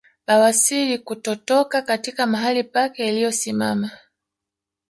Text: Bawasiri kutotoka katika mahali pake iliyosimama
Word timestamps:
Bawasiri 0.27 0.97
kutotoka 0.99 1.81
katika 1.81 2.27
mahali 2.27 2.63
pake 2.63 3.07
iliyosimama 3.07 3.91